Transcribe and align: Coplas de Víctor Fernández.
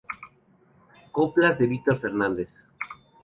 Coplas 1.11 1.59
de 1.59 1.67
Víctor 1.67 1.99
Fernández. 1.99 2.63